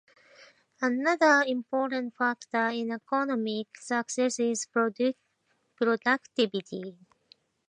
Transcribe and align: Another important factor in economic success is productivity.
Another 0.81 1.43
important 1.45 2.15
factor 2.17 2.69
in 2.69 2.91
economic 2.91 3.67
success 3.77 4.39
is 4.39 4.65
productivity. 4.65 6.97